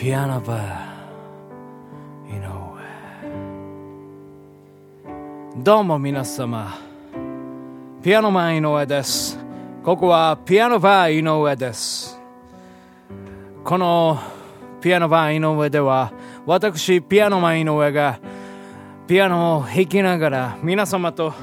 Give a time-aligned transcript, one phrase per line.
[0.00, 2.48] ピアノバー井上
[5.62, 6.74] どうも皆様。
[8.02, 9.38] ピアノマン井上です。
[9.84, 12.18] ここはピアノバー井上です。
[13.62, 14.18] この
[14.80, 16.14] ピアノバー井上では
[16.46, 18.18] 私ピアノマン井上が
[19.06, 21.34] ピアノを弾きながら皆様と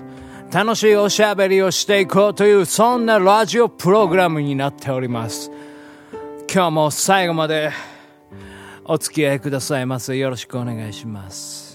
[0.52, 5.52] 楽しいおしゃべりをしていこうというそんなラジオプログラムになっております。
[6.52, 7.70] 今日も最後まで
[8.90, 10.16] お付き合いくださいませ。
[10.18, 11.67] よろしくお願いします。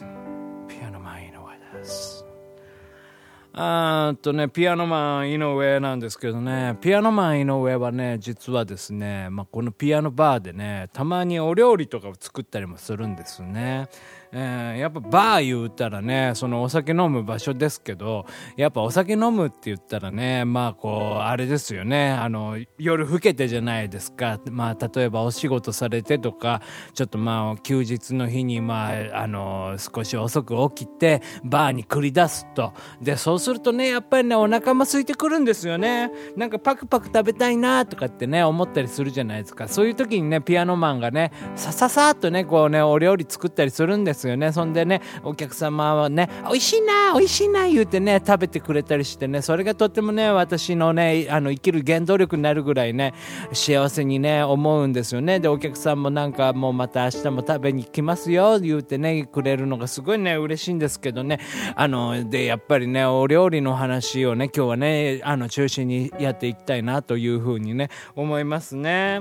[3.55, 6.79] あとねピアノマン井上なんですけどね。
[6.81, 13.89] ピアノマン井上はね実はですね、まあ、このピアノバーでねたまにお料理とかを作ったりもするんですね。
[14.35, 18.25] えー、やっぱバー言ったらねそのお酒飲む場所ですけど
[18.57, 22.13] やっぱお酒飲むって言ったらねまあこうあれですよね。
[22.13, 24.41] あの夜更けてじゃないですか。
[24.51, 26.63] まあ例えばお仕事されてとか
[26.95, 32.73] ちょっとまあ休日の日にまああの少し遅く起きてバーに繰り出すと。
[33.03, 36.11] でそうするとねやっぱりねお腹も空いてくるんですよね。
[36.37, 39.69] なんかパクパク食べたいなとかってね思ったりするじゃないですか。
[39.69, 44.53] そういう時にねピアノマンがねさささっとねこうねお料理作ったりするんですよね。
[44.53, 53.15] そんでねお客様はね美味しいな美味しいな言うてね食べてくれたりしてねそれがとってもね私のねあの生きる原動力になるぐらいね
[53.53, 55.41] 幸せにね思うんですよね。
[55.41, 61.41] でお客さんもなんかもうまた明日も食べに来ますよ言うてねくれるのがすごいね嬉しいんですけどね。
[61.75, 69.21] あのでやっぱりねお料理の話をね今日はねあの中心にやっていきたいなというふうにね思いますね。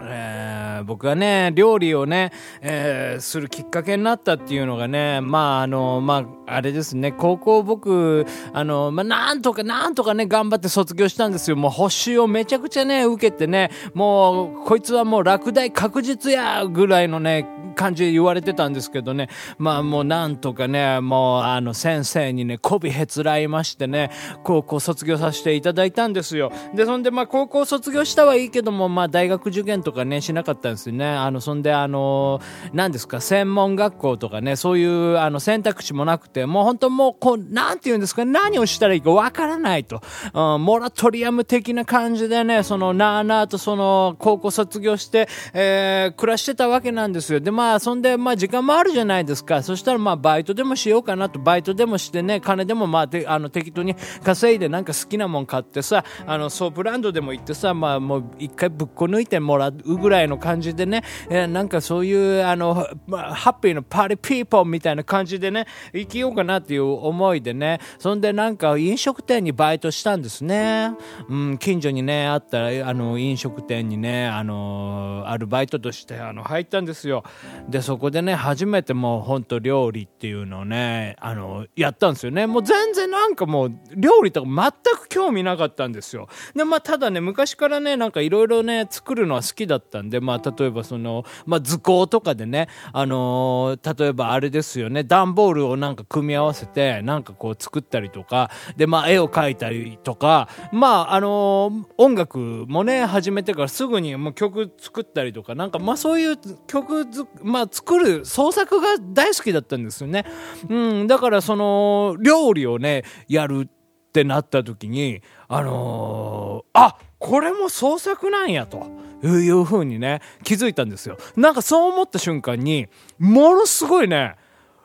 [0.00, 11.56] えー、僕がね、料理をね、えー、するきっかけになったっていうのがね、まあ、あの、まあ、あれですね、高校僕、あの、まあ、なんとかなんとかね、頑張って卒業したんですよ。
[11.56, 17.46] もう補習をめちゃくちゃね、受けてね、もう、こいつはもう落第確実やぐらいのね、
[17.78, 24.10] 感じで言われてたんですけどね、まあもうなんとかね、もうあの先生にね、媚びへつらいましてね、
[24.42, 26.50] 高校卒業させていただいたんですよ。
[26.74, 31.06] で、そんでまあ高校卒業したはいいけども、まあ大学受験ととかね、しなかったんですよね。
[31.06, 32.40] あの、そんであの、
[32.74, 40.02] 何ですか、専門学校とかね、そういうあの選択肢もなくて、もう本当もう、こう、なんて言うんですか、何をしたらいいかわからないと、
[40.34, 47.40] うん、モラトリアム的な感じでね、その、なあなあとその、高校卒業して、えー、暮らしてたわけなんですよ。
[47.40, 49.62] で、まあ、そんで、まあ、時間もあるじゃないですか。
[49.62, 70.90] そしたら、まあ、バイトでもしようかなと、バイトでもしてね、金でも、まあ、あの、適当に稼いで、なんか好きなもん買ってさ、あの、ソープランドでも行ってさ、まあ、もう、一回ぶっこ抜いてもらうぐらいの感じでね、えー、なんかそういう、あの、まあ、ハッピーなパーリーピーポーみたいな感じでね、生きようかなっていう思いでね、そんでなんか飲食店にバイトしたんですね。
[71.28, 77.24] うん、近所にね、あったあの、飲食店にね、あの、アルバイトとして、あの、入ったんですよ。
[77.68, 82.46] で、そこでね、初めてもうほんと料理っていうのをね、あの、やったんですよね。
[82.46, 86.28] もう全然なんかもう、料理とか全く興味なかったんですよ。
[86.54, 106.36] で、まあ、ただね、昔からね、なんかいろいろね、作るのは好きだったんで、まあ、例えばその、まあ、図工とかでね、あのー、例えばあれですよね、段ボールをなんか組み合わせて、なんかこう作ったりとか、で、まあ、絵を描いたりとか、まあ、あのー、音楽もね、始めてからすぐにもう曲作ったりとか、なんか、まあ、そういう
[106.66, 107.06] 曲
[107.42, 110.24] まあ、作る創作が大好きだったんですよね。
[110.68, 118.86] うん、だからその料理をねやるってなった時にあのー、あこれも創作なんやと。
[119.20, 121.18] いうふうにね気づいたんですよ。
[121.36, 122.86] なんかそう思った瞬間に
[123.18, 124.36] ものすごいね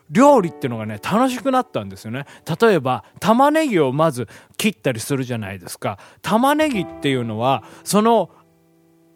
[0.09, 2.25] 料理っていうのがね楽しくなったんですよね。
[2.59, 4.27] 例えば玉ねぎをまず
[4.57, 5.99] 切ったりするじゃないですか。
[6.21, 8.31] 玉ねぎっていうのはその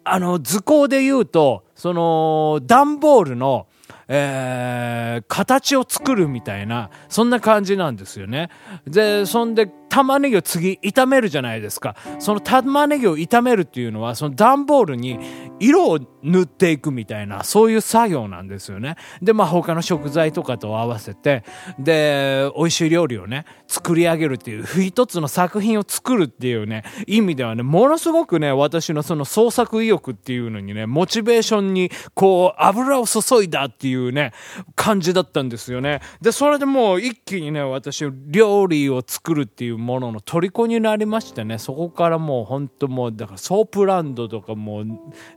[0.04, 3.66] あの図工で言うとその段ボールの
[4.08, 8.48] えー、形を作るみたいな、そんな感じなんですよね。
[8.86, 11.96] で、そんで、玉ねぎを次炒めるじゃないですか。
[12.18, 15.18] その玉ねぎを炒めるっていうのは、その段ボールに
[15.60, 18.96] 色を塗っていくみたいな、そういう作業なんですよね。
[19.22, 21.42] で、まあ他の食材とかと合わせて、
[21.78, 34.32] で、美味しい料理をね、作り上げるっていう、一つの作品を作るっていうね、意味ではね、ものすごくね、私のその創作意欲っていうのにね、モチベーションに、こう、油を注いだっていううね、
[34.74, 36.00] 感じだったんですよね。
[36.20, 44.84] で、それでもう一気にね、私、料理を作るっていうものの虜になりましてねそこからもう本当もうだからソープランドとかもう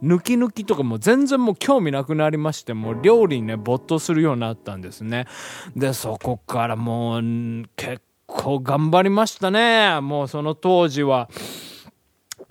[0.04, 5.26] 抜き抜きとかもう全然もう興味なくなりましてもう料理にね没頭するようになったんですね
[5.76, 7.22] でそこからもう
[7.76, 11.30] 結構頑張りましたねもうその当時は。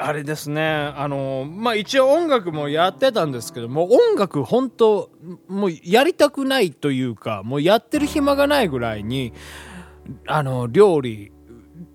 [0.03, 0.63] あれですね、
[0.97, 5.11] あの、まあ、一応音楽もやってたんですけども、音楽本当、
[5.47, 9.35] もうやりたくないというか、もうやってる暇がないぐらいに、
[10.27, 11.33] あの、料理、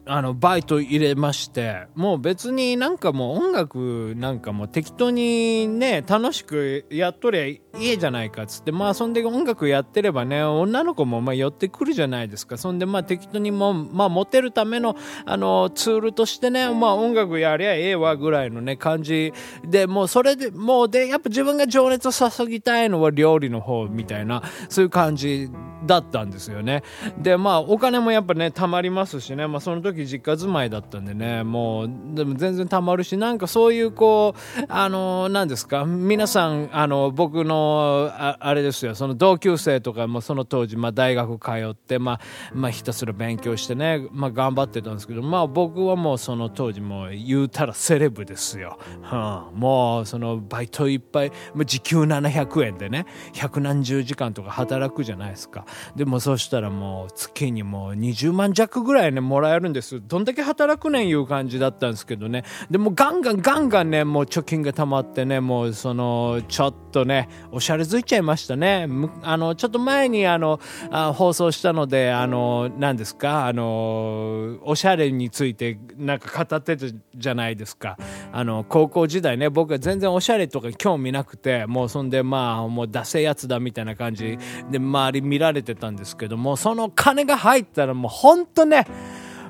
[0.06, 12.58] あの、バイト入れまして、もう別になんかもう音楽なんかも適当にね、楽しくやっとりゃいいじゃないかっつって、まあそんで音楽やってればね、女の子もまあ寄ってくるじゃないですか。
[12.58, 14.96] そんでまあ適当にも、まあモテるための
[15.26, 19.34] あのツールとしてね、まあ音楽やりゃええわぐらいのね、感じ
[19.64, 25.50] で、もうそれで、もうで、やっぱ自分が情熱を注ぎたいのは料理の方みたいな、そういう感じ
[25.86, 26.84] だったんですよね。
[27.18, 35.86] で、まあお金もやっぱね、貯まりますしね、まあその時実家住まいだったんでねもうでも全然たまるしなんかそういうこうあの何ですか？
[35.86, 38.96] 皆さんあの僕のああれですよ。
[38.96, 42.20] その同級生とかもその当時、まあ、大学通って、まあ
[42.54, 51.32] まあ、ひたすら勉強してね、まあ、頑張ってたんですけど、まあ、僕はもうその当時もう言うたらセレブですよ、はあ、もうそのバイトいっぱい
[51.66, 55.66] 時給700円でね百何十時間とか働くじゃないですか。
[55.96, 60.02] でもそしたらもう月にもう20万弱ぐらいねもらえるんです。
[60.06, 62.44] どんだけ働くねんいう感じだったんですけどね。
[62.70, 68.86] でもガンガンガンガンねもう貯金が溜まってねもうそのちょっとねおしゃれづいちゃいましたね。
[69.24, 70.60] あのちょっと前にあの
[70.92, 73.48] あ放送したのであの何ですか？
[73.48, 76.86] あのおしゃれについてなんか語ってた
[77.16, 77.98] じゃないですか。
[78.34, 84.38] あの高校時代ね僕は全然おしゃれとか興味なくてもうそんでまあもう出せやつだみたいな感じ
[84.70, 88.86] で周り見られてたんですけどもその金が入ったらもうほんとね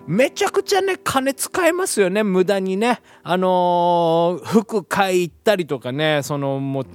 [0.05, 3.01] めちゃくちゃね、金使えますよね、無駄にね。
[3.23, 6.85] あのー、服買い行ったりとかね、そのもう、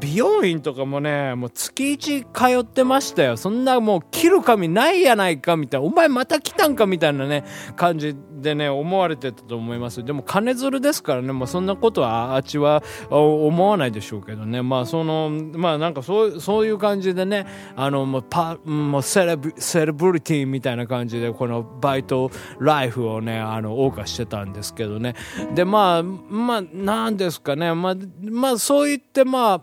[0.00, 3.36] 美容院とかもね、もう月1通ってましたよ。
[3.36, 7.44] そんなもう切る髪ないやないかみたいな、お前また来たんかみたいなね、
[7.76, 10.02] 感じでね、思われてたと思います。
[10.02, 14.62] でも金づるですからね、もうそんなことはあっちは思わないでしょうけどね。
[14.62, 25.14] まあその、まあなんかそうそういう感じでね、あの、もうパ、もうセレブ、セレブリティみたいな感じで、このバイトライフをね、あの、謳歌してたんですけどね。
[25.54, 29.60] で、まあ、まあ、なんですかね、まあ、まあそう言って、まあ、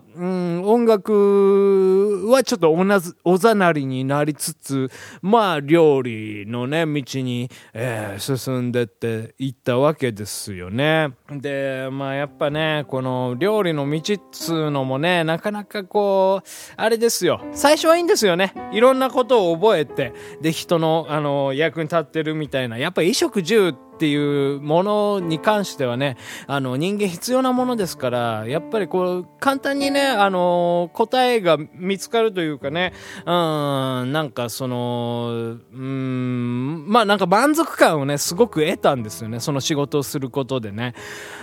[0.64, 4.90] 音楽はちょっとおなずおざなりになりつつ、
[5.22, 11.14] まあ料理のね、道に、えー、進んでっていったわけですよね。
[11.30, 17.40] で、まあやっぱね、この料理の道っつうのもね、なかなかこう、あれですよ。
[17.52, 18.54] 最初はいいんですよね。
[18.72, 22.78] いろんなことを覚えて、で、人の、あの、役に立ってるみたいな。
[22.78, 26.16] やっぱ衣食住ってっていうものに関してはね、
[26.46, 32.92] あの、人間必要なものですから、やっぱりこう、簡単にね、あの、答えが見つかるというかね、
[33.22, 40.94] うん、なんかその、うん、まあなんか満足感をね、すごく得たんですよね、その仕事をすることでね。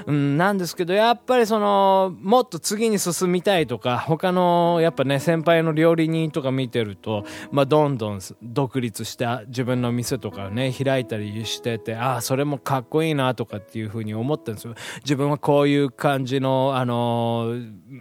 [0.05, 14.75] うん、なんですけど、やっぱりその、もっと次に進みたいとか、他の、やっぱね、先輩の料理人とか見てると、まあどんどん独立して自分の店とかね、開いたりしてて、ああ、それもかっこいいなとかっていうふうに思ったんですよ。
[15.03, 17.55] 自分はこういう感じの、あの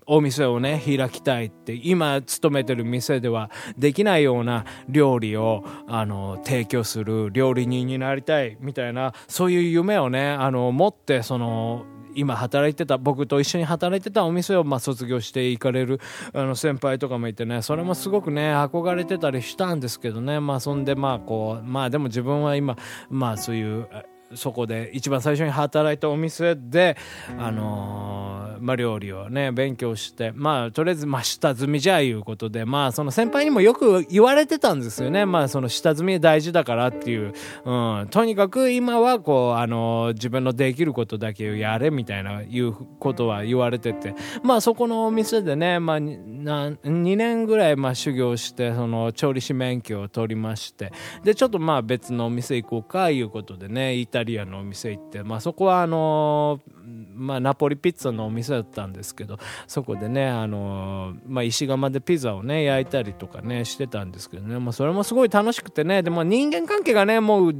[0.07, 16.01] お店をね、開きたいって、今勤めてる店ではできないような料理を、あの提供する料理人になりたいみたいな、そういう夢をね、あの持って、その、今働いてた僕と一緒に働いてたお店をまあ卒業していかれる
[16.33, 22.77] あの先輩とかもいてねそれもすごくね憧れてたりしたんですけどねまあそんでまあこうまあでも自分は今
[23.11, 23.89] まあそういう
[24.37, 26.97] そこで一番最初に働いたお店で、
[27.39, 35.27] あのー、まあ、料理をね勉強してまあとりあえず、まあ、下積みじゃあいうことでまあその先輩にもよく言われてたんですよね。
[35.27, 37.71] まあその下積み大事だからっていう、う
[38.05, 44.15] ん、とにかく今はこう、あのー、自分のできることだけやれみたいないうことは言われてて。
[44.43, 50.93] まあそこのお店でね、まあ、な2年ぐらいまあ修行してその調理師免許を取りまして。
[51.23, 56.61] でちょっとまあ別のお店行こうかいうことでねイタリアのお店行って、まあ、そこはあの
[57.15, 66.03] まあ、ナポリピッツァのお店だったんですけどそこでね、あのまあ、石窯でピザをね焼いたりとかねしてたんですけどね、まあ、それもすごい楽しくてね。
[66.03, 67.53] でも人間関係がねもう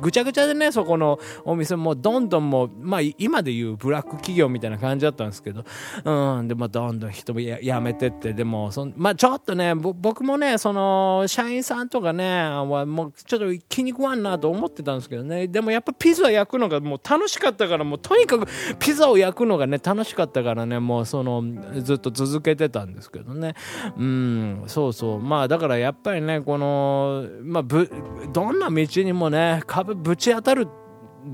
[0.00, 5.64] ぐちゃぐちゃでねそこのお店もどんどんもう、まあ、今でいうブラック企業みたいな感じだったんですけど、
[6.04, 8.32] うん、で、まあ、どんどん人もや辞めてって。
[8.32, 15.46] でもそまあ、ちょっとね僕もねその社員さんとかねはもうちょっと気に食わんなと思ってたんですけどね。
[15.48, 18.46] でもやっぱピザ焼くのがもう楽しかったからもうとにかく
[18.78, 21.42] ピザを焼くのがね楽しかったからねもうその
[21.82, 23.54] ずっと続けてたんですけどね
[23.96, 27.90] うんそうそうまあだからやっぱりねこのまあぶ
[28.32, 30.68] どんな道にもね壁ぶち当たる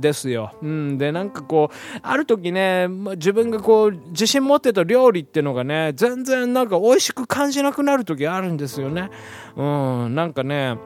[0.01, 0.55] ですよ。
[0.63, 0.99] うん。
[0.99, 9.11] で、なんかこう、ある時ね、自分がこう、自信持ってた料理っていうのがね、全然なんか美味しく感じなくなる時あるんですよね。
[9.57, 9.63] う
[10.09, 10.15] ん。
[10.15, 10.79] なんかね、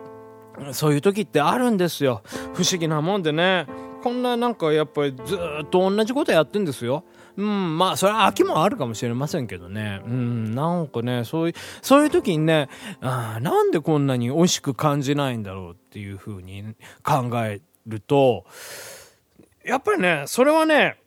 [0.72, 2.22] そういう時ってあるんですよ。
[2.54, 3.66] 不思議なもんでね。
[4.06, 7.02] こんななんかやっぱりずっと同じことやってんですよ。
[7.36, 10.00] うん、まあ、それは秋もあるかもしれませんけどね。
[10.06, 12.68] うん、なんかね、そういう、そういう時にね、
[13.00, 18.44] あなんでこんなに美味しく感じないんだろうっていうふうに考えると、
[19.64, 20.98] やっぱりね、それはね、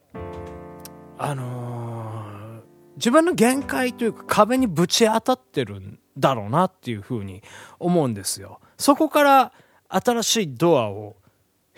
[1.18, 7.44] あのー、自分の限界というか壁にぶち当たってるんだろうなっていうふうに
[7.80, 8.60] 思うんですよ。
[8.78, 9.54] そこから
[9.88, 11.16] 新しいドアを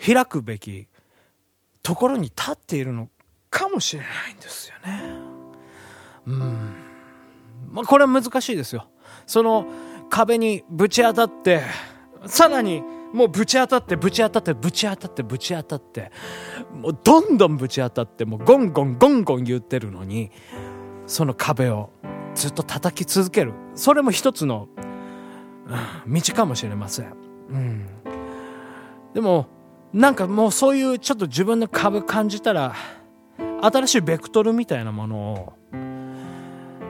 [0.04, 0.88] 開くべき
[1.82, 3.08] ところに立っているの
[3.50, 5.02] かもしれないんですよね。
[6.26, 6.74] うん。
[7.70, 8.88] まあ、これは難しいですよ。
[9.26, 9.66] その
[10.10, 11.62] 壁にぶち当たって、
[12.26, 16.10] さらにもうぶち当たってぶち当たってぶち当たってぶち当たって
[16.72, 20.30] もうどんどんぶち当たってもうゴンゴンゴンゴン言ってるのに
[21.06, 21.90] その壁を
[22.34, 24.68] ずっと叩き続けるそれも一つの、
[26.06, 27.12] 道かもしれません、
[27.50, 27.86] うん、
[29.14, 29.46] でも
[29.92, 32.74] なんかもうそういうちょっと自分の壁感じたら
[33.60, 35.52] 新しいベクトルみたいなものを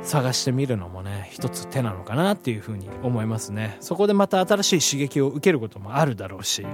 [0.03, 3.77] 探してみるのもね一つ手なのかなっていうふうに思いますね。
[3.81, 6.67] そこでまた新しい刺激を受けることもあるだろうし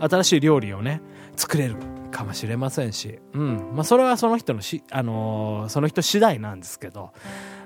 [0.00, 1.00] 新しい料理をね
[1.36, 1.76] 作れる
[2.10, 3.70] かもしれませんし、うん。
[3.72, 7.12] まあ、それはその人のし、あのー、その人次第なんですけど、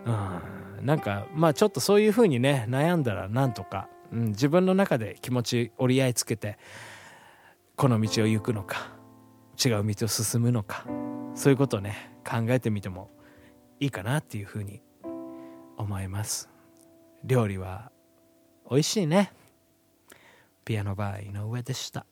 [0.04, 6.58] うん、なんかまあちょっとそういうふうにね悩んだらなんとか、うん、自分の中で気持ち折り合いつけて
[7.76, 8.88] この道を行くのか
[9.62, 10.84] 違う道を進むのか
[11.34, 13.10] そういうことをね考えてみても
[13.80, 14.80] いいかなっていうふうに
[15.76, 16.48] 思います。
[17.24, 17.90] 料理は
[18.70, 19.32] 美味しいね。
[20.64, 22.06] ピアノバー井上でした。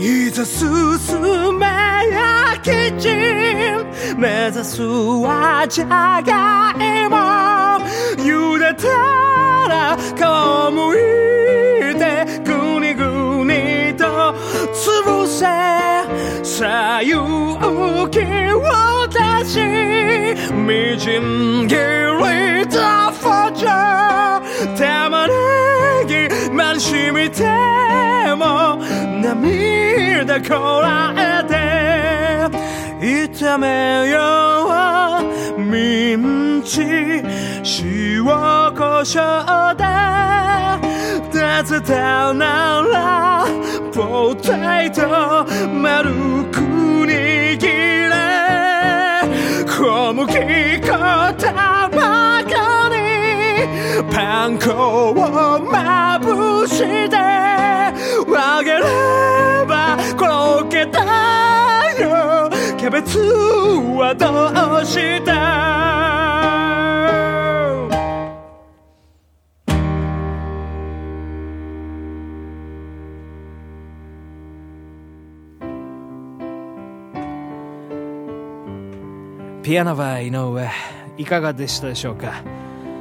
[0.00, 7.16] いざ進めやキッチン目指すはじゃがいも。
[8.22, 8.88] 茹でた
[9.68, 10.57] ら皮む
[16.98, 17.14] 左右
[18.10, 18.18] 気
[18.54, 19.60] を出し
[20.52, 22.74] みじん切りと
[23.12, 25.32] フォジャー玉ね
[26.08, 27.44] ぎまにしみて
[28.34, 28.82] も
[29.22, 31.54] 涙こらえて
[33.30, 34.66] 炒めよ
[35.56, 38.24] うミンチ塩
[38.74, 40.77] コショウで
[41.62, 43.44] 出せたなら
[43.92, 46.12] ポテト丸
[46.52, 48.14] く握れ。
[49.66, 50.24] 小麦
[50.80, 50.86] 粉
[51.36, 52.96] 卵に
[54.08, 55.14] パン粉を
[55.58, 56.78] まぶし
[57.10, 58.80] てあげれ
[59.66, 61.00] ばコロッケだ
[62.00, 62.48] よ。
[62.78, 65.87] キャベツはどうした
[79.68, 80.70] ピアノバー井上
[81.18, 82.42] いかがでしたでしょうか？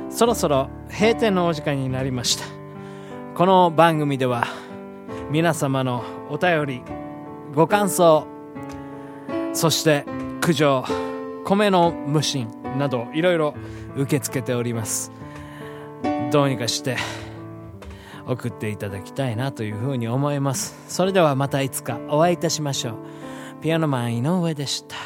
[0.09, 2.43] そろそろ閉店のお時間になりました。
[3.35, 4.45] この番組では
[5.31, 6.83] 皆様のお便り
[7.55, 8.27] ご感想
[9.53, 10.03] そして
[10.41, 10.83] 苦情
[11.45, 13.55] 米の無心などいろいろ
[13.95, 15.13] 受け付けております。
[16.33, 16.97] どうにかして
[18.25, 20.75] 送っていただきたいなというふうに思います。
[20.89, 22.95] それではまたいつかお会いいたしましょう。
[23.61, 24.97] ピアノマン井上でした。